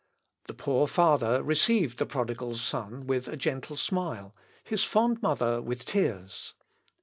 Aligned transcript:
The 0.47 0.55
poor 0.55 0.87
father 0.87 1.43
received 1.43 1.99
the 1.99 2.07
prodigal 2.07 2.55
son 2.55 3.05
with 3.05 3.27
a 3.27 3.37
gentle 3.37 3.77
smile, 3.77 4.35
his 4.63 4.83
fond 4.83 5.21
mother 5.21 5.61
with 5.61 5.85
tears. 5.85 6.55